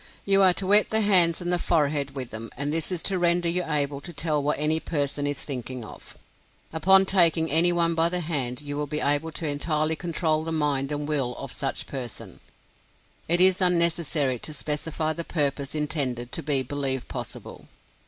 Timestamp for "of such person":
11.35-12.39